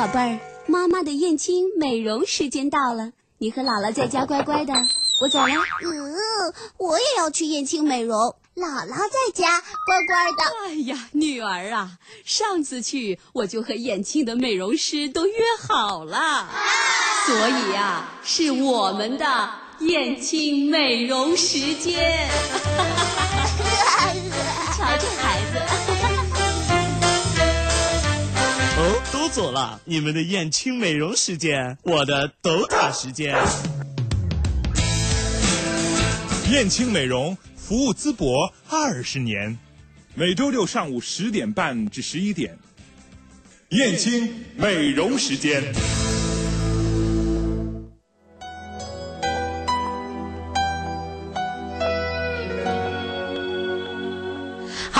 [0.00, 4.72] 宝贝儿，妈妈的燕青美容时间到了，你和姥姥在家乖乖的，
[5.20, 5.52] 我走了。
[5.82, 10.42] 嗯，我也要去燕青美容，姥姥在家乖乖的。
[10.64, 15.34] 哎呀，女儿啊，上次去我就和燕青的美容师都约
[15.68, 16.48] 好了，
[17.26, 22.26] 所以呀，是我们的燕青美容时间。
[24.78, 25.49] 瞧这孩子。
[29.30, 33.36] 走了，你们的燕青美容时间，我的斗塔时间。
[36.50, 39.56] 燕青美容服务淄博二十年，
[40.14, 42.58] 每周六上午十点半至十一点，
[43.68, 45.62] 燕青美容时间。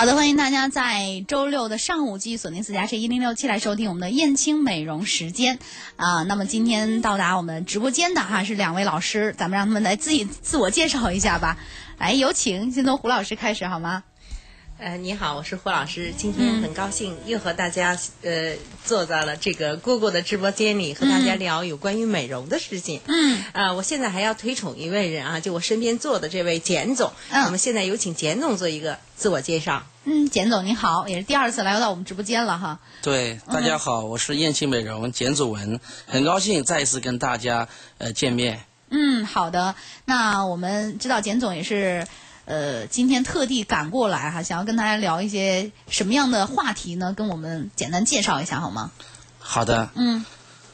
[0.01, 5.59] 好的，欢迎大家在周六的上午继续锁定四家车一零六七来收听我们的燕青美容时间
[5.97, 6.23] 啊。
[6.23, 11.59] 那么今天到达我们直播间的哈是两位老师，咱们让他们来自己自我介绍一下吧。
[11.99, 14.05] 来，有请，先从胡老师开始好吗？
[14.81, 22.99] 呃，你好，我是霍老师，今天很高兴又和大家呃坐在了这个姑姑的直播间里，和大家聊有关于美容的事情。
[23.07, 27.13] 嗯，啊，我现在还要推崇一位人啊，就我身边坐的这位简总。
[27.29, 29.83] 嗯我们现在有请简总做一个自我介绍。
[30.05, 32.81] 嗯，简总你好，也是第二次来到我们直播间了哈。
[33.03, 38.65] 对，大家好，我是燕青美容简祖文，很高兴再一次跟大家呃见面。
[38.89, 39.75] 嗯，好的。
[40.07, 42.07] 那我们知道简总也是，
[42.47, 47.15] 呃，今天特地赶过来哈，想要跟大家聊一些什么样的话题呢？
[47.17, 48.91] 跟我们简单介绍一下好吗？
[49.39, 50.25] 好的，嗯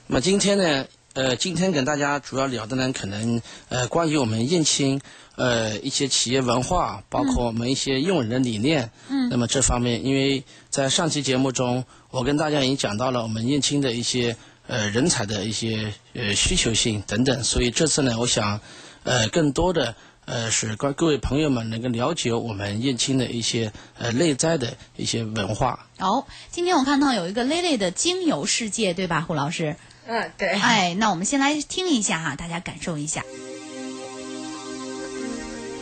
[0.06, 5.00] 那么今天呢，呃，今天跟大家主要聊的呢，可能呃关于我们燕青
[5.34, 8.91] 呃一些企业文化，包括我们一些用人的理念。
[9.08, 14.34] 嗯那么这方面，因为在上期节目中，我跟大家已经讲到了我们燕青的一些
[14.67, 18.58] 呃人才的一些呃需求性等等，所以这次呢，我想
[19.02, 19.95] 呃更多的。
[20.27, 25.89] 呃，使各各位朋友们能够了解我们燕青的一些呃内在的一些文化。
[25.98, 29.77] 哦，今天我看到有一个 Lily 的精油世界，对吧，胡老师？
[30.07, 30.48] 嗯，对。
[30.48, 33.25] 哎，那我们先来听一下哈，大家感受一下。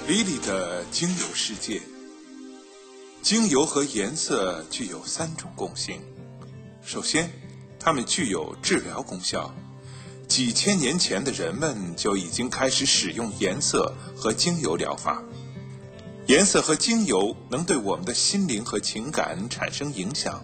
[0.06, 1.80] 莉莉的精油世界，
[3.22, 5.98] 精油和颜色具有三种共性。
[6.84, 7.30] 首先，
[7.80, 9.54] 它们具有治疗功效。
[10.28, 15.22] 几千年前的人们就已经开始使用颜色和精油疗法。
[16.26, 20.42] 颜色和精油能对我们的心灵和情感产生影响。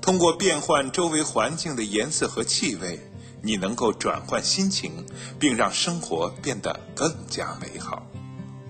[0.00, 3.00] 通过变换周围环境的颜色和气味，
[3.42, 4.92] 你能够转换心情，
[5.38, 8.06] 并让生活变得更加美好。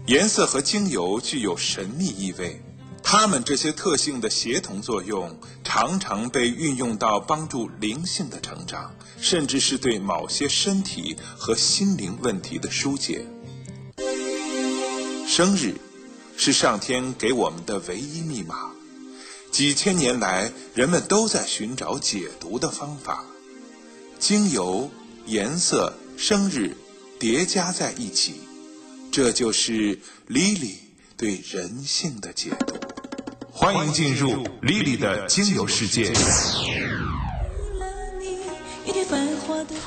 [0.06, 2.62] 颜色和精油具有神秘意味，
[3.02, 13.26] 它们这些特性的协同作用，常常被运用到帮助灵性的成长，甚至是对某些身体和心灵问题的疏解。
[15.26, 15.74] 生日
[16.36, 18.70] 是上天给我们的唯一密码，
[19.50, 23.24] 几千年来，人们都在寻找解读的方法。
[24.18, 24.90] 精油、
[25.26, 26.76] 颜色、生日
[27.18, 28.34] 叠加在一起。
[29.12, 30.76] 这就是莉莉
[31.16, 32.74] 对人性的解读。
[33.50, 36.12] 欢迎进入莉莉的精油世界。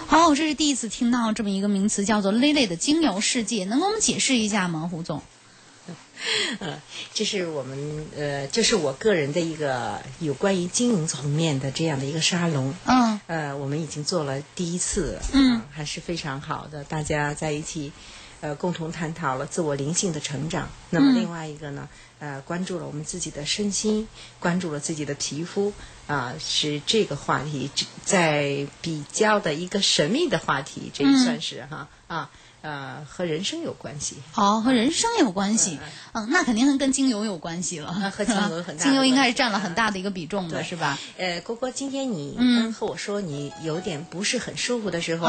[0.08, 5.22] 好，我这是第一次听到这么一个名词，叫做 Lily 的精油世界，能给我们解释一下吗，胡总？
[6.60, 6.82] 呃，
[7.14, 12.74] 这是我们呃，就是我个人的一个有关于经营层面的这样的一个沙龙。
[12.86, 17.94] 嗯呃，我们已经做了第一次，嗯呃还是非常好的，大家在一起，
[18.42, 20.70] 呃，共同探讨了自我灵性的成长。
[20.90, 21.90] 那么嗯另外一个呢，
[22.20, 24.08] 呃，关注了我们自己的身心，
[24.40, 25.74] 关注了自己的皮肤，
[26.08, 32.30] 啊、是这个话题这在比较的一个神秘的话题，这也嗯算是哈啊。
[32.62, 34.18] 呃，和人生有关系。
[34.32, 35.80] 好，和人生有关系。
[36.14, 37.94] 嗯，那肯定跟精油有关系了。
[38.16, 40.98] 和精油有 很大精油应该是占了很大的一个比重的，是吧？
[41.18, 45.28] 呃，郭郭，今天你嗯刚和我说你有点不是很舒服的时候，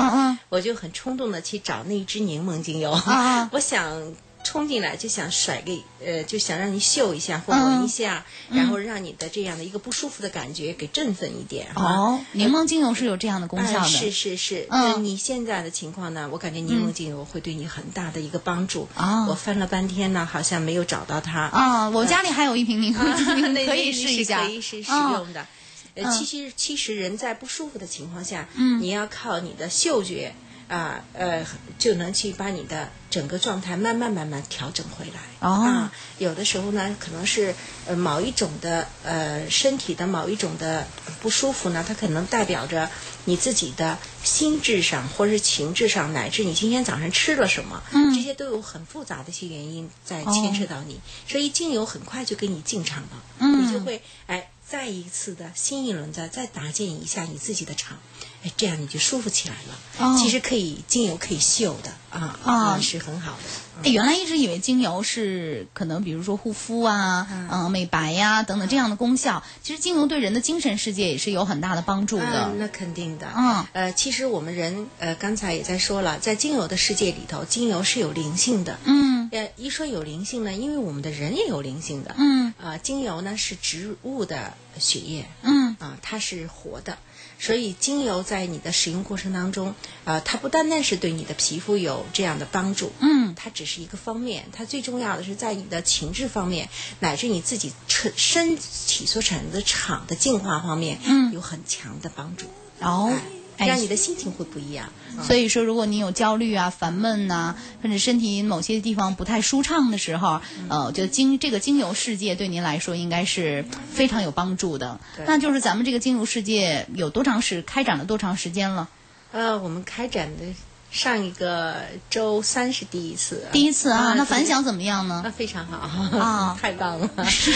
[0.49, 11.67] 我就很冲动的去找那支柠檬精油，啊 我想冲进来就想甩给呃，就想让你嗅一下或嗯闻一下，然后让你的这样的一个不舒服的感觉给振奋一点。
[11.75, 13.81] 哈哦，柠檬精油是有这样的功效的。
[13.81, 18.89] 哎是是是，嗯呃你现在的情况呢，我感觉柠檬精油会对你很大的一个帮助。
[18.97, 21.43] 哦我翻了半天呢，好像没有找到它。
[21.43, 24.43] 啊，我家里还有一瓶柠檬精油，可以试一下。
[24.47, 25.43] 可以试使嗯用的。
[25.43, 30.33] 嗯呃，其实其实人在不舒服的情况下，嗯你要靠你的嗅觉
[30.71, 31.45] 啊呃
[31.79, 35.21] 就能去把你的整个状态慢慢慢慢调整回来。
[35.41, 35.51] 哦。
[35.51, 37.55] 啊，有的时候呢，可能是
[37.87, 40.87] 呃某一种的呃身体的某一种的
[41.21, 42.89] 不舒服呢，它可能代表着
[43.25, 48.15] 你自己的心智上或者是情志上，乃至你今天早上吃了什么，嗯。
[48.15, 53.09] 这些都有很复杂的一些原因在牵扯到你，所以精油很快就给你进场了，
[53.39, 53.67] 嗯。
[53.67, 57.99] 你就会哎再一次的新一轮的再搭建一下你自己的场，
[58.45, 59.79] 哎这样你就舒服起来了。
[59.99, 63.43] 哦其实可以精油可以嗅的啊哦啊是很好的。
[63.83, 69.43] 哎，原来一直以为精油是可能，比如说护肤啊、嗯、美白呀、等等这样的功效。
[69.63, 72.51] 其实精油对人的精神世界也是有很大的帮助的。
[72.51, 73.27] 嗯，那肯定的。
[73.37, 78.79] 嗯呃，其实我们人呃刚才也在说了，在精油的世界里头，精油是有灵性的。
[78.85, 82.15] 嗯呃，一说有灵性呢，因为我们的人也有灵性的。
[82.19, 86.99] 嗯啊、精油呢是植物的血液嗯啊、它是活的，
[87.41, 93.35] 所以精油在你的使用过程当中，呃，它不单单是对你的皮肤有这样的帮助，嗯。
[93.35, 101.33] 它只是一个方面，它最重要的是在你的情志方面，乃至你自己身身体所产生的场的净化方面，嗯。
[101.33, 102.47] 有很强的帮助，
[102.81, 103.23] 哦，哎，
[103.67, 104.93] 让你的心情会不一样。
[105.23, 115.01] 所以说，如果你有焦虑啊、烦闷呐、甚至身体某些地方不太舒畅的时候，呃，我觉得精这个精油世界对您来说应该是非常有帮助的。
[115.27, 118.89] 那就是咱们这个精油世界有多长时开展了多长时间了？
[119.33, 120.45] 呃，我们开展的
[120.91, 121.77] 上一个
[122.11, 125.21] 周三是第一次，第一次啊，那反响怎么样呢？
[125.25, 125.77] 那非常好
[126.19, 127.09] 啊 太棒了。
[127.27, 127.53] 是，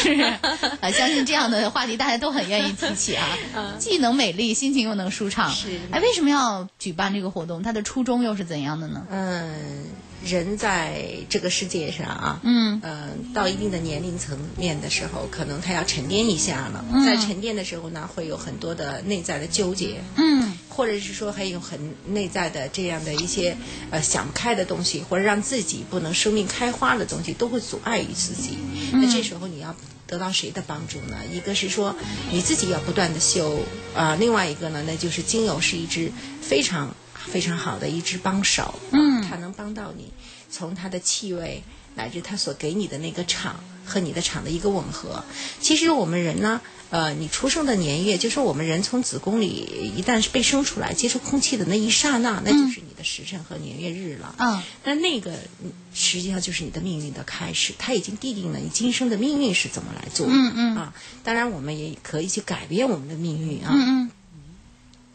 [0.80, 3.26] 呃，相信这样的话题大家都很愿意提起啊，
[3.78, 5.50] 既能美丽，心情又能舒畅。
[5.50, 7.62] 是哎，为什么要举办这个活动？
[7.62, 9.04] 它的初衷又是怎样的呢？
[9.10, 9.84] 嗯，
[10.24, 16.84] 人在这个世界上啊，嗯呃，到一定的年龄层面的时候，可能他要沉淀一下了。
[16.92, 21.78] 嗯在沉淀的时候呢，会有很多的内在的纠结，嗯或者是说还有很
[22.08, 23.56] 内在的这样的一些
[23.90, 28.58] 呃想不开的东西，或者让自己不能生命开花的东西，都会阻碍于自己。
[28.92, 29.74] 那这时候你要
[30.06, 31.16] 得到谁的帮助呢？
[31.32, 31.94] 一个是说
[32.32, 33.60] 你自己要不断的修
[33.94, 36.10] 啊、另外一个呢，那就是精油是一支
[36.42, 40.12] 非常非常好的一支帮手，嗯它能帮到你
[40.50, 41.62] 从它的气味
[41.94, 45.24] 乃至他所给你的那个场和你的场的一个吻合。
[45.60, 46.60] 其实我们人呢，
[46.90, 54.34] 呃，你出生的年月，就是我们人从子宫里一旦是被生出来，接触空气的那一刹那，那就是你的时辰和年月日了。
[54.38, 55.32] 嗯那那个
[55.62, 60.32] 嗯实际上就是你的命运的开始，它已经奠定了你今生的命运是怎么来做的。
[60.34, 63.70] 嗯嗯啊，当然我们也可以去改变我们的命运啊。
[63.72, 64.10] 嗯嗯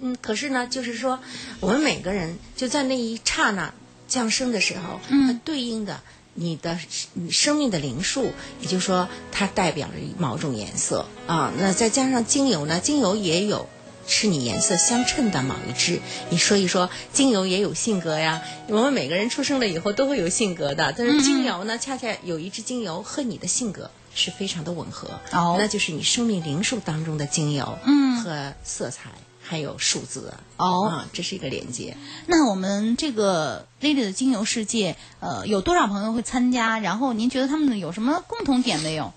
[0.01, 1.19] 嗯，可是呢，就是说，
[1.59, 3.73] 我们每个人就在那一刹那
[4.07, 6.01] 降生的时候，嗯它对应的
[6.39, 6.79] 你的
[7.13, 8.31] 你生命的灵数，
[8.61, 11.51] 也就是说，它代表着某种颜色啊。
[11.57, 13.67] 那再加上精油呢，精油也有。
[14.11, 16.01] 是你颜色相称的某一支，
[16.31, 18.41] 你说一说精油也有性格呀。
[18.67, 29.11] 我们每个人出生了以后都会有性格的，但是精油呢，恰恰有一支精油和你的性格是非常的吻合，哦那就是你生命灵数当中的精油，嗯和色彩
[29.49, 31.97] 还有数字，哦啊，这是一个连接。
[32.27, 36.77] 那我们这个 Lily 的精油世界，呃，有多少朋友会参加？
[36.77, 39.11] 然后您觉得他们有什么共同点没有？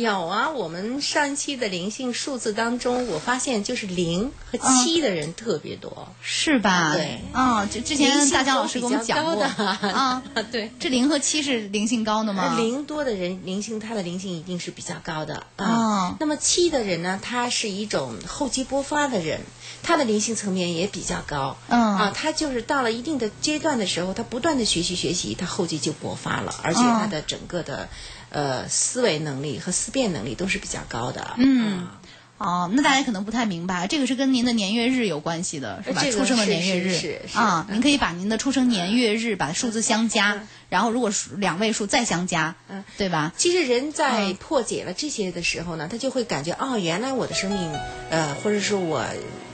[0.00, 6.14] 有啊，我们上一期的灵性数字当中，我发现就是零和七的人特别多。
[6.22, 6.92] 是吧？
[6.94, 10.22] 对啊，就之前大江老师给我们讲过啊，
[10.52, 10.70] 对。
[10.78, 12.56] 这零和七是灵性高的吗？
[12.56, 15.66] 零多的人，灵性他的灵性一定是比较高的啊。
[15.66, 19.40] 哦那么七的人呢，他是一种厚积薄发的人，
[19.82, 21.56] 他的灵性层面也比较高。
[21.68, 27.88] 嗯啊，他就是到了一定的阶段的时候，他不断的学习学习，他厚积就薄发了，而且哦他的整个的、
[28.30, 31.34] 呃思维能力和思辨能力都是比较高的。
[31.36, 31.78] 嗯。
[31.78, 32.00] 啊
[32.38, 36.02] 哦，那大家可能不太明白，这个是跟您的年月日有关系的，是吧？
[36.04, 36.94] 这个出生的年月日。
[36.94, 37.36] 是是是。
[37.36, 37.74] 啊，嗯。
[37.74, 40.48] 您可以把您的出生年月日把数字相加，嗯。
[40.68, 42.84] 然后如果是两位数再相加，嗯。
[42.96, 43.32] 对吧？
[43.36, 44.34] 其实人在嗯。
[44.36, 47.72] 破解了这些的时候呢，他就会感觉哦，原来我的生命，
[48.10, 49.04] 呃，或者说我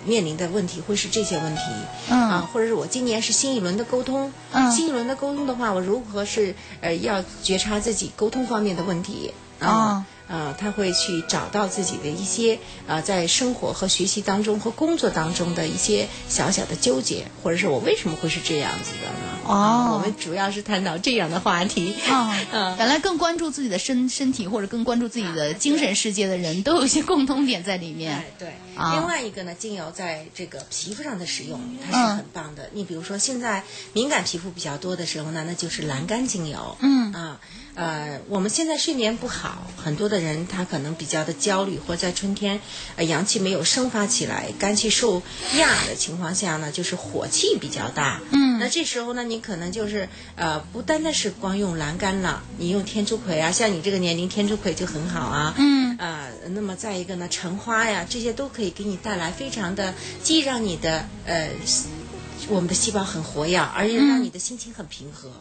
[0.06, 1.62] 面临的问题会是这些问题，
[2.10, 2.20] 嗯。
[2.30, 4.70] 啊，或者是我今年是新一轮的沟通，嗯。
[4.70, 9.32] 新一轮的沟通的话，我如何是呃要觉察自己沟通方面的问题？
[9.60, 9.66] 哦。
[9.66, 10.06] 啊。
[10.28, 19.38] 呃，他会去找到自己的一些呃，在生活和学习当中和工作当中的一些小小的纠结，或者是我为什么会是这样子的呢？
[19.46, 21.94] 哦啊我们主要是探讨这样的话题。
[22.08, 28.24] 哦 嗯，原来更关注自己的身身体或者更关注自己的精神世界的人都有一些共通点在里面哎，。
[28.38, 28.48] 对。
[28.76, 32.68] 啊另外一个呢，精油在这个皮肤上的使用，它嗯是很棒的。
[32.72, 33.62] 你比如说，现在
[33.92, 36.76] 敏感皮肤比较多的时候呢，那就是蓝甘精油。
[36.80, 37.40] 嗯啊，
[37.74, 42.60] 呃，我们现在睡眠不好，很多的人他可能比较的焦虑，或在春天，
[42.96, 45.22] 呃，阳气没有生发起来，肝气受
[45.56, 48.20] 压的情况下呢，就是火气比较大。
[48.30, 55.54] 嗯嗯，那这时候呢，你可能就是呃，不单单是光用栏杆了，你用天竺葵啊，像你这个年龄，天竺葵就很好啊。
[55.58, 61.50] 嗯，呃、那么再一个呢，橙花呀，这些都可以给你带来非常的，既让你的呃，
[62.48, 65.32] 我们的细胞很活跃，而且让你的心情很平和。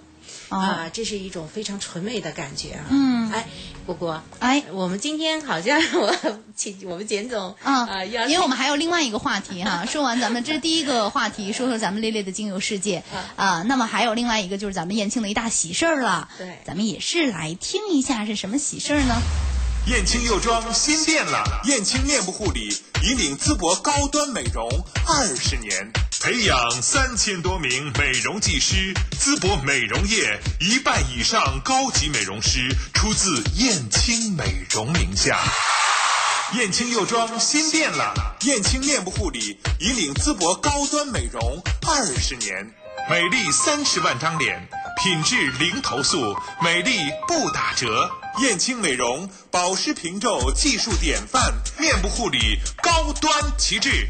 [0.50, 2.86] 啊，这是一种非常纯美的感觉啊！
[2.90, 3.48] 嗯哎，
[3.86, 6.16] 果果，哎，我们今天好像我
[6.56, 9.86] 请我们简总啊，呃要因为我们还有另外一个话题哈。
[9.90, 13.04] 说完咱们这是第一个话题，说说咱们烈烈的精油世界
[13.36, 13.64] 啊。
[13.64, 16.30] 那么还有另外一个就是咱们燕青的一大喜事儿了。
[16.38, 19.16] 对咱们也是来听一下是什么喜事儿呢？
[19.88, 22.70] 燕青幼装新店了，燕青面部护理
[23.04, 24.70] 引领淄博高端美容
[25.06, 25.92] 二十年，
[26.24, 35.38] 培养三千多名美容技师，淄博美容业一半以上高级美容师出自燕青美容名下。
[36.54, 38.14] 燕青幼装新店了，
[38.44, 42.74] 燕青面部护理引领淄博高端美容二十年，
[43.10, 44.66] 美丽三十万张脸，
[45.04, 48.10] 品质零投诉，美丽不打折。
[48.40, 54.08] 燕青美容保湿平皱技术典范，面部护理高端旗帜。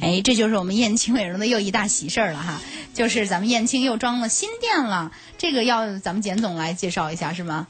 [0.00, 2.60] 哎，这就是我们燕青美容的又一大喜事儿了哈，
[2.94, 5.12] 就是咱们燕青又装了新店了。
[5.38, 7.68] 这个要咱们简总来介绍一下是吗？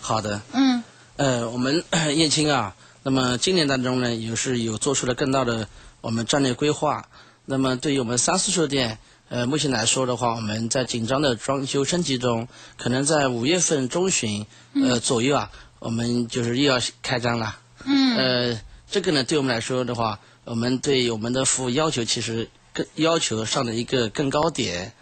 [0.00, 0.82] 好的，嗯
[1.16, 1.84] 呃，我们
[2.16, 5.68] 燕青啊，那么今年当中呢，也是有做出了更大的
[6.00, 7.08] 我们战略规划。
[7.44, 8.98] 那么对于我们三四售店，
[9.28, 17.58] 呃，目前来说的话，我们在紧张的装修升级中，可能在五月份中旬呃左右啊，我们就是又要开张了。
[17.84, 18.60] 嗯呃，
[18.92, 24.92] 这个呢，对我们来说的话，我们对我们的服务要求其实更要求上的一个更高点，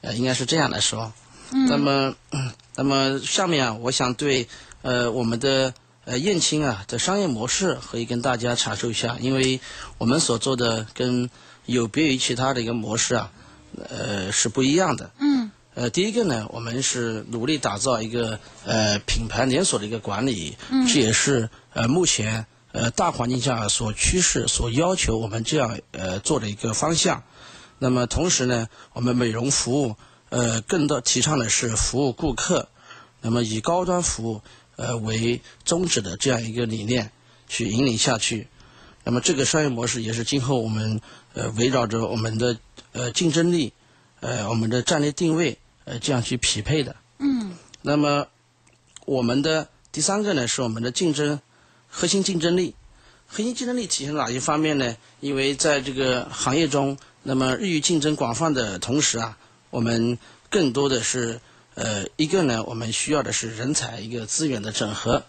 [0.00, 1.12] 呃，应该是这样来说。
[1.52, 4.48] 嗯那么，嗯 那么下面啊，我想对
[4.80, 5.74] 呃我们的
[6.06, 9.60] 呃燕青啊的商业模式可以跟大家阐述一下，因为
[9.98, 11.28] 我们所做的跟
[11.66, 13.30] 有别于其他的一个模式啊，
[13.90, 15.10] 呃是不一样的。
[15.20, 27.22] 嗯呃，第一个呢，我们是努力打造一个呃品牌连锁的一个管理，嗯这也是呃目前呃大环境下所趋势、所要求我们这样呃做的一个方向。
[27.78, 29.96] 那么同时呢，我们美容服务
[30.28, 32.68] 呃更多提倡的是服务顾客，
[33.22, 34.42] 那么以高端服务
[34.76, 37.10] 呃为宗旨的这样一个理念
[37.48, 38.46] 去引领下去。
[39.04, 41.00] 那么这个商业模式也是今后我们
[41.32, 42.58] 呃围绕着我们的
[42.92, 43.72] 呃竞争力，
[44.20, 46.94] 呃我们的战略定位呃这样去匹配的。
[47.20, 48.26] 嗯那么
[49.06, 51.40] 我们的第三个呢是我们的竞争
[51.98, 52.74] 核心竞争力。
[53.26, 54.94] 核心竞争力体现在哪一方面呢？
[55.20, 59.38] 因为在这个行业中，那么日益竞争广泛的同时啊，
[59.70, 60.18] 我们
[60.50, 61.40] 更多的是
[61.74, 65.24] 呃一个呢，我们需要的是人才一个资源的整合。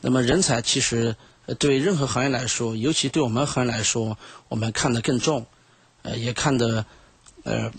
[0.00, 1.16] 那么人才其实
[1.58, 4.16] 对任何行业来说，尤其对我们行业来说，
[4.48, 5.44] 我们看得更重，
[6.02, 6.86] 呃也看得
[7.42, 7.72] 呃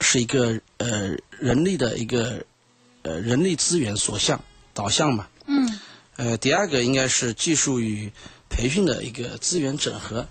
[0.00, 2.44] 是一个呃人力的一个
[3.02, 4.40] 呃人力资源所向
[4.72, 5.26] 导向嘛。
[6.16, 8.12] 嗯呃，第二个应该是技术与
[8.48, 10.26] 培训的一个资源整合。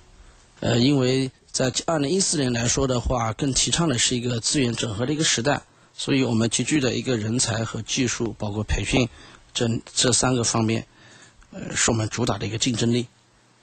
[0.59, 5.61] 呃，因为在二零一四年来说的话，更提倡的是一个资源整合的一个时代，
[5.93, 9.09] 所以我们集聚的一个人才和技术，包括培训
[9.53, 10.87] 这这三个方面，
[11.51, 13.07] 呃，是我们主打的一个竞争力。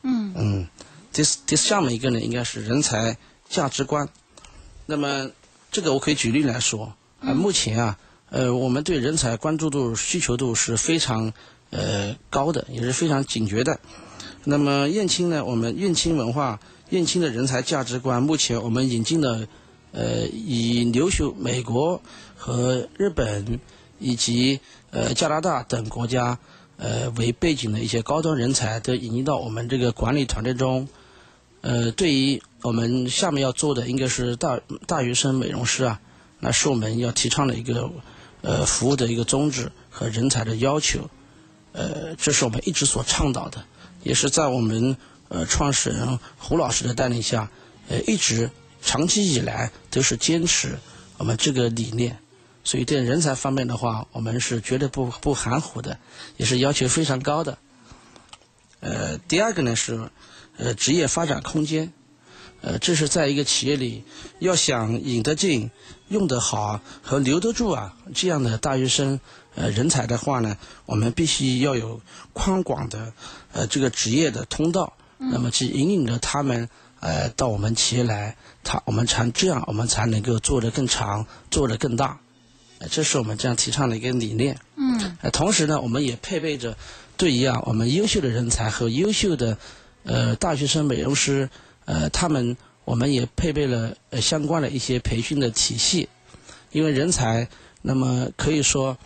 [0.03, 0.69] 嗯嗯，
[1.13, 3.17] 第四第下面一个呢，应该是人才
[3.49, 4.09] 价值观。
[4.85, 5.31] 那么
[5.73, 7.99] 这个我可以举例来说，啊、目前啊，
[8.29, 11.33] 呃，我们对人才关注度、需求度是非常
[11.71, 13.81] 呃高的，也是非常警觉的。
[14.45, 16.61] 那么燕青呢，我们燕青文化、
[16.91, 19.47] 燕青的人才价值观，目前我们引进了
[19.93, 22.01] 呃以留学美国
[22.37, 23.61] 和日本
[23.99, 24.61] 以及
[24.91, 26.39] 呃加拿大等国家
[26.79, 30.89] 呃为背景的一些高端人才都引进到我们这个管理团队中。
[31.63, 36.01] 呃，对于我们下面要做的，应该是大大学生美容师啊，
[36.39, 37.91] 那是我们要提倡的一个
[38.41, 41.11] 呃服务的一个宗旨和人才的要求。
[41.73, 43.65] 呃，这是我们一直所倡导的，
[44.03, 44.97] 也是在我们
[45.29, 47.51] 呃创始人胡老师的带领下，
[47.89, 48.51] 呃，一直
[48.83, 50.79] 长期以来都是坚持
[51.19, 52.19] 我们这个理念。
[52.63, 55.99] 所以对人才方面的话，我们是绝对不不含糊的，
[56.37, 57.57] 也是要求非常高的。
[58.81, 60.11] 呃，第二个呢是
[60.59, 61.93] 呃职业发展空间，
[62.61, 64.05] 呃，这是在一个企业里
[64.41, 65.71] 要想引得进、
[66.09, 69.21] 用得好和留得住啊这样的大学生
[69.55, 72.01] 呃人才的话呢，我们必须要有
[72.33, 73.13] 宽广的
[73.53, 76.69] 呃这个职业的通道，那么去引领着他们
[77.01, 82.19] 呃到我们企业来，他我们才这样我们才能够做得更长，做得更大。
[82.79, 84.59] 呃这是我们这样提倡的一个理念。
[84.77, 86.77] 嗯呃，同时呢，我们也配备着
[87.17, 89.59] 对于啊我们优秀的人才和优秀的
[90.05, 91.51] 呃大学生美容师，
[91.85, 96.09] 呃，他们我我们也配备了呃相关的一些培训的体系，
[96.73, 97.49] 因为人才
[97.83, 98.99] 那么可以说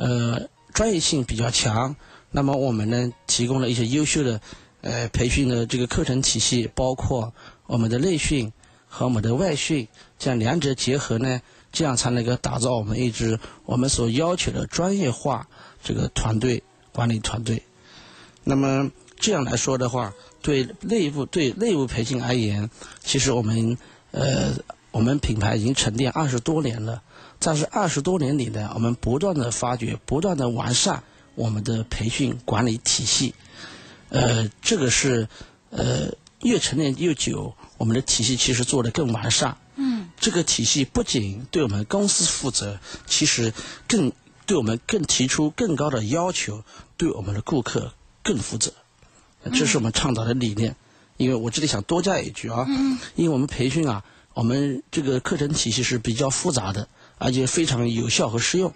[0.00, 1.94] 呃专业性比较强，
[2.30, 4.40] 那么我们呢提供了一些优秀的
[4.80, 7.34] 呃培训的这个课程体系，包括
[7.66, 8.50] 我们的内训
[8.88, 9.86] 和我们的外训，
[10.18, 15.48] 这样两者结合呢，这样才能够打造我们一支我们所要求的专业化
[15.82, 17.62] 这个团队管理团队。
[18.42, 22.70] 那么这样来说的话，对内部对内部培训而言，
[23.04, 23.76] 其实我们
[24.12, 24.54] 呃
[24.92, 27.02] 我们品牌已经沉淀二十多年了，
[27.40, 31.02] 在这二十多年里呢，我们不断的发掘，不断的完善
[31.34, 33.34] 我们的培训管理体系。
[34.10, 35.26] 呃，这个是
[35.70, 39.56] 呃越沉淀越久，我们的体系其实做得更完善。
[39.76, 43.54] 嗯，这个体系不仅对我们公司负责，其实
[43.88, 44.12] 更
[44.44, 46.62] 对我们更提出更高的要求，
[46.98, 48.72] 对我们的顾客更负责。
[49.54, 50.76] 这是我们倡导的理念。
[51.16, 52.66] 因为我这里想多加一句啊，
[53.14, 56.88] 因为我们培训啊，我们这个课程体系是比较复杂的，
[57.20, 58.72] 而且非常有效和适用。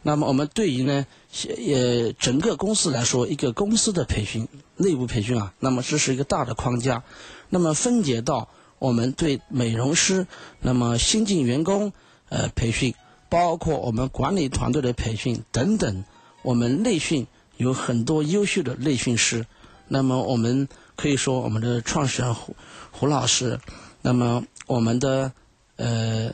[0.00, 1.04] 那么我们对于呢，
[1.48, 7.02] 呃，整个公司来说，一个公司的培训、内部培训啊，那么这是一个大的框架。
[7.50, 10.26] 那么分解到我们对美容师，
[10.60, 11.92] 那么新进员工
[12.28, 12.94] 呃培训，
[13.28, 16.04] 包括我们管理团队的培训等等，
[16.42, 17.26] 我们内训
[17.56, 19.44] 有很多优秀的内训师。
[19.88, 22.54] 那么我们可以说，我们的创始人胡
[22.92, 23.58] 胡老师，
[24.00, 25.32] 那么我们的
[25.76, 26.32] 呃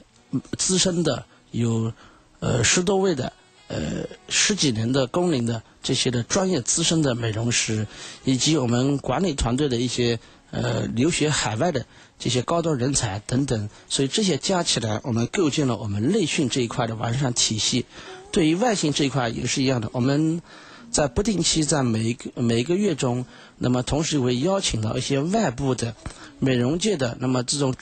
[0.59, 1.93] 资深的有
[2.41, 3.33] 呃十多位的
[3.69, 7.87] 呃十几年的工龄的这些的专业资深的美容师，
[8.25, 10.19] 以及我们管理团队的一些
[10.51, 11.87] 呃留学海外的
[12.19, 17.87] 这些高端人才等等，所以这些加起来，我们构建了我们内训这一块的完善体系。
[18.31, 20.43] 对于外训这一块也是一样的，我们。
[20.91, 23.27] 在不定期在每一个每一个月中，
[23.59, 25.93] 那么同时会邀请到一些外部的
[26.39, 27.75] 美容界的，那么这种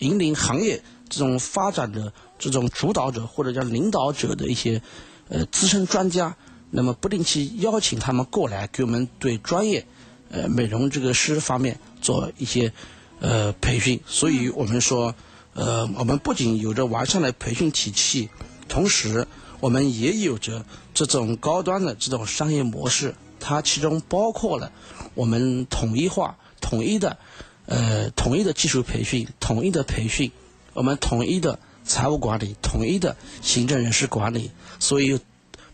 [0.00, 4.80] 引领行业这种发展的这种主导者或者叫领导者的一些
[5.28, 6.36] 呃资深专家，
[6.70, 9.86] 那么不定期邀请他们过来给我们对专业
[10.30, 12.72] 呃美容这个师方面做一些
[13.20, 14.00] 呃培训。
[14.06, 15.14] 所以我们说，
[15.54, 18.28] 呃，我们不仅有着完善的培训体系，
[18.68, 19.26] 同时。
[19.60, 24.70] 我们也有着这种高端的这种商业模式，它其中包括了
[25.14, 27.18] 我们统一化、统一的
[27.66, 30.30] 呃统一的技术培训、统一的培训，
[30.74, 34.52] 我们统一的财务管理、统一的行政人事管理。
[34.78, 35.18] 所以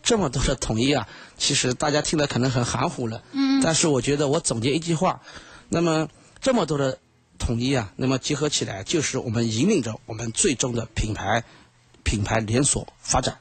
[0.01, 3.21] 这么多的统一啊，其实大家听的可能很含糊了。
[3.33, 3.61] 嗯。
[3.61, 5.21] 但是我觉得我总结一句话，
[5.69, 6.07] 那么
[6.41, 6.97] 这么多的
[7.37, 11.43] 统一啊，那么结合起来就是我们引领着我们最终的品牌
[12.03, 13.37] 品牌连锁发展。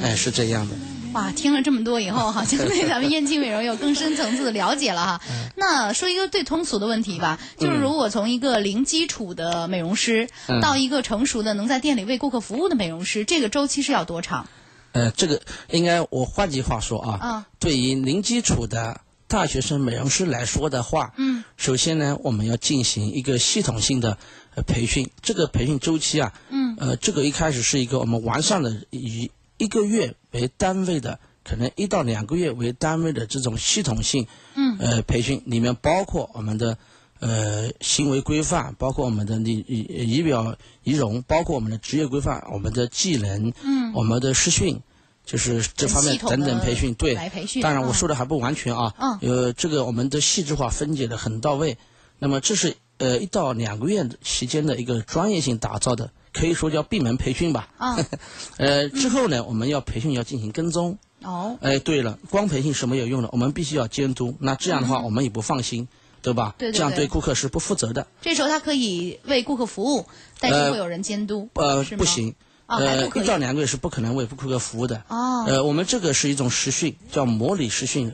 [0.00, 0.74] 嗯，哎，是这样的。
[1.12, 5.20] 哇，听了这么多以后，好像对咱们燕青美容有更深层次的了解了哈。
[5.54, 10.28] 那说一个最通俗的问题吧，就是如果从一个零基础的美容师
[10.60, 14.46] 到一个成熟的能在店里为顾客服务的美容师，这个周期是要多长？
[14.92, 24.18] 呃，这个应该我换句话说啊，对于零基础的大学生美容师来说的话，嗯，首先呢，我们要进行一个系统性的
[24.66, 29.30] 培训，这个培训周期啊，嗯，呃，这个一开始是一个我们完善的以。
[29.58, 36.76] 一个月为单位的，可能一到两个月为单位的这种系统性，嗯，呃，培训里面包括我们的
[37.20, 44.80] 呃行为规范，包括我们的仪仪仪表仪容，包括我们的职业规范，我们的技能，嗯，我们的实训，
[45.24, 47.14] 就是这方面等等培训，对，
[47.62, 51.78] 当然我说的还不完全啊，嗯，呃，这个我们的细致化分解的很到位。
[52.18, 56.12] 那么这是呃一到两个月期间的一个专业性打造的。
[56.36, 57.68] 可以说叫闭门培训吧。
[57.78, 57.96] 啊，
[58.58, 60.98] 呃，之后呢，我们要培训要进行跟踪。
[61.22, 61.56] 哦。
[61.62, 64.36] 哎，对了，光培训是没有用的，我们必须要监督。
[64.40, 65.88] 那这样的话，我们也不放心，
[66.20, 66.54] 对吧？
[66.58, 66.76] 对对。
[66.76, 68.06] 这样对顾客是不负责的。
[68.20, 70.06] 这时候他可以为顾客服务，
[70.38, 71.48] 但是会有人监督。
[71.54, 72.34] 呃，不行。
[72.66, 75.02] 呃，一到两个月是不可能为顾客服务的。
[75.08, 75.44] 哦。
[75.46, 78.12] 呃，我们这个是一种实训，叫模拟实训。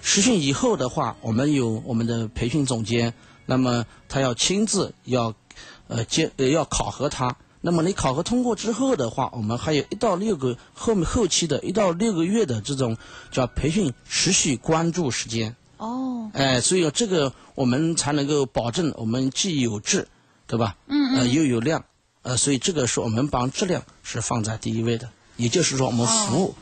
[0.00, 3.12] 实训以后的话，我们有我们的培训总监，
[3.44, 5.34] 那么他要亲自要，
[5.88, 7.36] 呃，监呃要考核他。
[7.60, 12.96] 那么你考核通过之后的话，我们还有一到六个后面后期的一到六个月的这种
[13.30, 15.56] 叫培训持续关注时间。
[15.76, 16.30] 哦。
[16.34, 20.06] 哎，所以这个我们才能够保证我们既有质，
[20.46, 20.76] 对吧？
[20.86, 21.84] 嗯呃，又有量，
[22.22, 26.54] 呃，所以这个是我们把质量是放在第一位的，也就是说我们服务。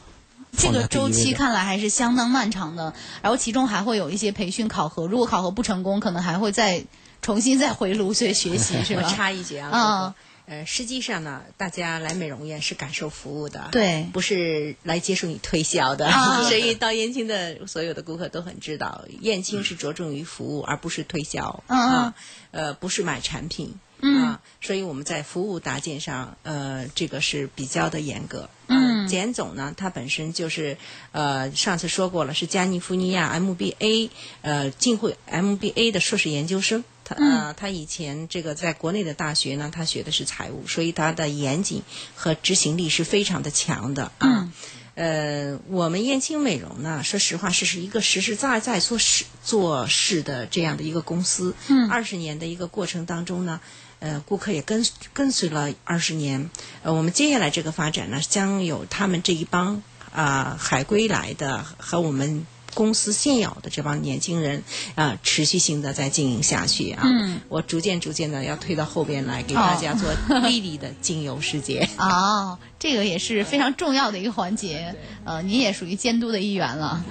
[0.56, 6.86] 这个周期看来还是相当漫长的，然后其中还会有一些培训考核，如果考核不成功，可能还会再
[7.20, 9.02] 重新再回炉学学习，是吧？
[9.12, 9.68] 插一句啊。
[9.70, 10.14] 啊。
[10.46, 16.10] 呃，实际上呢，大家来美容院是感受服务的，对，不是来接受你推销的。
[16.44, 21.62] 所以到燕青的所有的顾客都很知道，燕青是着重于服务，而不是推销。
[21.66, 22.14] 啊，
[22.52, 28.48] 呃，不是买产品，嗯、啊，所以我们在服务搭建上，呃，这个是比较的严格。
[28.68, 30.76] 呃嗯简总呢，他本身就是
[31.12, 34.10] 呃，上次说过了，是加利福尼亚 MBA
[34.42, 36.82] 呃进会 MBA 的硕士研究生。
[37.08, 41.84] 他呃，他以前这个在国内的大学呢，他学的是财务，所以他的严谨
[42.16, 44.50] 和执行力是非常的强的啊。
[44.96, 51.54] 呃，我们燕青美容呢，说实话是是一个实实在在做事做事的这样的一个公司。
[51.68, 53.60] 嗯，二十年的一个过程当中呢，
[54.00, 56.50] 呃，顾客也跟跟随了二十年。
[56.82, 59.80] 呃，我们接下来这个发展呢，将有他们这一帮
[60.12, 62.44] 啊、海归来的和我们。
[62.76, 64.62] 公司现有的这帮年轻人
[64.94, 67.40] 啊、持续性的在经营下去啊，嗯。
[67.48, 70.12] 我逐渐逐渐的要推到后边来，给大家做
[70.46, 71.88] 丽丽的精油世界。
[71.98, 77.02] 哦，这个也是非常重要的一个环节，呃，您也属于监督的一员了，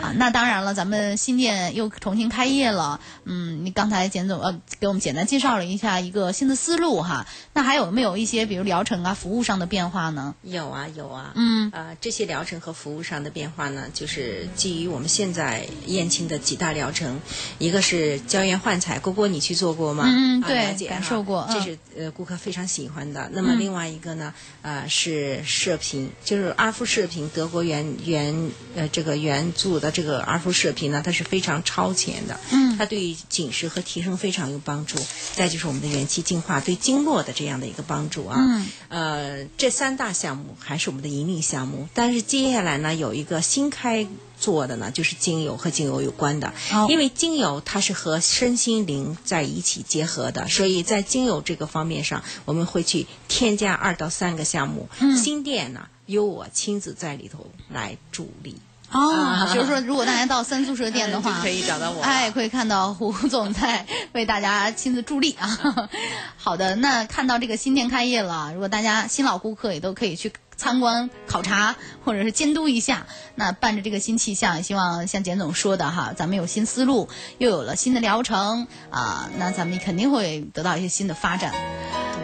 [0.00, 10.34] 啊，那当然了，咱们新店又重新开业了，嗯，你刚才简总呃给我们简单介绍了一下一个新的思路哈，那还有没有一些比如疗程啊、服务上的变化呢？
[10.42, 11.70] 有啊有啊，嗯。
[11.72, 17.20] 呃，这些疗程和服务上的变化呢，就是基于我们现在燕青的几大疗程，
[17.58, 20.04] 一个是胶原焕彩，郭郭你去做过吗？
[20.04, 21.46] 啊嗯对感受过。
[21.48, 21.54] 嗯。
[21.54, 23.30] 这是呃顾客非常喜欢的。
[23.32, 25.05] 那么另外一个呢，呃是
[25.44, 34.98] 射频，就是阿夫射频，德国原原呃这个原著的这个阿夫射频呢，它是非常超前的，嗯它对于紧实和提升非常有帮助。
[35.34, 38.36] 再就是我们的元气净化，对经络的这样的一个帮助啊。
[38.38, 44.06] 嗯呃，这三大项目还是我们的引领项目，但是接下来呢，有一个新开
[44.38, 54.88] 做的呢，就是精油和精油有关的，哦因为精油它是和身心灵在一起结合的，所以在精油这个方面上，我们会去添加二到三个项目。
[55.00, 58.56] 嗯新店呢，由我亲自在里头来助力。
[58.92, 65.90] 哦，就是说，如果大家到三宿舍店的话，就可以找到我哎，可以看到胡总在为大家亲自助力啊。
[66.38, 73.06] 好的，那看到这个新店开业了，如果大家新老顾客也都可以去参观考察，或者是监督一下。
[73.34, 81.54] 那伴着这个新气象，希望像简总说的哈，咱们有新思路，又有了新的疗程啊，那咱们肯定会得到一些新的发展。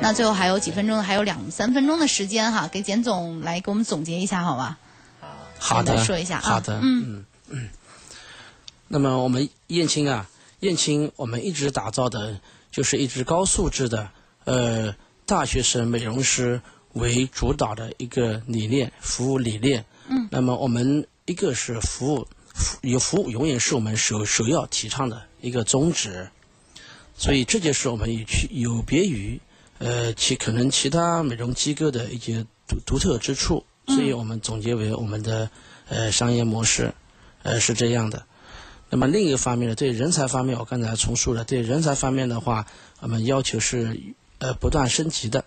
[0.00, 4.78] 那最后还有几分钟，还有两三分钟的时间哈，给简总来给我们总结一下，好吧？
[5.58, 7.68] 好的，说一下好的，嗯嗯嗯。
[8.88, 10.26] 那么我们燕青啊，
[10.60, 12.40] 燕青我们一直打造的
[12.70, 14.10] 就是一支高素质的
[14.44, 16.60] 呃大学生美容师
[16.94, 19.84] 为主导的一个理念，服务理念。
[20.08, 20.28] 嗯。
[20.30, 26.28] 那么我们一个是服务，服有服务永远是我们首首要提倡的一个宗旨。
[27.16, 29.40] 所以这就是我们有区有别于
[29.78, 35.50] 呃其可能其他美容机构的一些独独特之处，所以我们总结为我们的
[35.88, 36.94] 呃商业模式，
[37.42, 38.24] 呃是这样的。
[38.90, 42.66] 那么另一个方面呢，对人才方面，我刚才重述了，对人才方面的话，
[43.00, 44.00] 我们要求是
[44.38, 45.44] 呃不断升级的。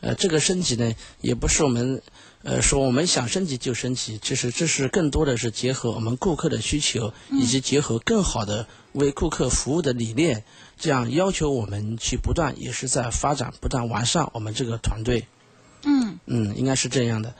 [0.00, 2.00] 呃，这个升级呢，也不是我们
[2.42, 10.44] 呃说我们想升级就升级，其实这是更多的是结合我们顾客的需求，以及结合更好的为顾客服务的理念，
[10.78, 15.26] 这样要求我们去不断也是在发展、不断完善我们这个团队。
[15.84, 17.34] 嗯嗯，应该是这样的。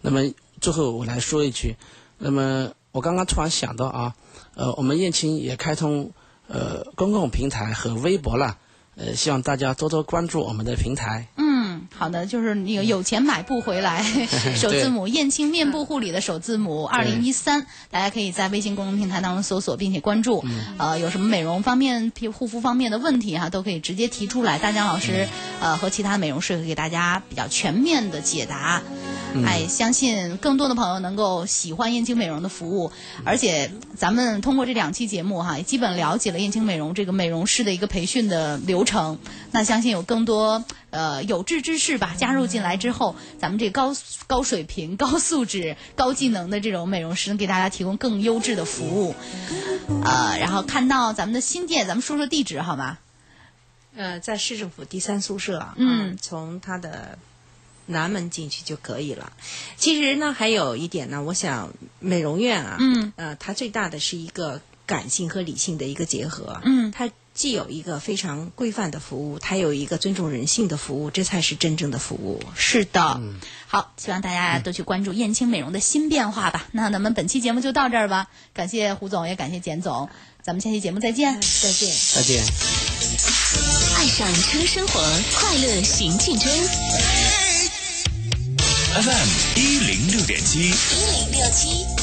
[0.00, 0.20] 那么
[0.60, 1.76] 最后我来说一句，
[2.18, 4.14] 那么我刚刚突然想到啊，
[4.54, 6.12] 呃，我们燕青也开通
[6.48, 8.58] 呃公共平台和微博了，
[8.96, 11.28] 呃，希望大家多多关注我们的平台。
[11.36, 11.45] 嗯，
[11.98, 14.04] 好的，就是那个有钱买不回来，
[14.54, 20.44] 首字母燕青面部护理的首字母二零一三，大家可以在微信公众平台当中搜索并且关注。
[20.76, 25.26] 呃，有什么美容方面、皮护肤方面的问题哈、都可以直接提出来，大江老师
[25.60, 28.82] 呃和其他美容师会给大家比较全面的解答。
[29.44, 32.90] 哎，相信更多的朋友能够喜欢燕青美容的服务，
[33.24, 39.18] 而且咱们通过这两期节目哈，也基本了解了燕青美容这个美容师的一个培训的流程。
[39.50, 43.94] 那相信有更多呃有志之士吧加入进来之后，咱们这高
[44.26, 49.14] 高水平、高素质、高技能的这种美容师，能给大家提供更优质的服务。
[50.04, 52.98] 呃，然后看到咱们的新店，咱们说说地址好吗？
[53.96, 57.18] 呃，在市政府第三宿舍，嗯啊从它的
[57.86, 59.32] 南门进去就可以了。
[59.76, 72.42] 其实呢，还有一点呢，我想美容院啊，嗯，呃，它最大的是一个感性和理性的一个结合，嗯它既有一个非常规范的服务，它有一个尊重人性的服务，这才是真正的服务。
[72.54, 73.20] 是的，
[73.66, 76.66] 好，希望大家都去关注燕青美容的新变化吧。
[76.72, 80.08] 那咱们本期节目就到这儿吧，感谢胡总，也感谢简总，
[80.42, 81.34] 咱们下期节目再见。
[81.34, 81.94] 再见。
[82.14, 82.42] 再见。
[83.98, 84.98] 爱上车生活，
[85.34, 86.50] 快乐行进中。
[88.94, 90.60] FM 一零六点七。
[90.60, 91.95] 一零六七。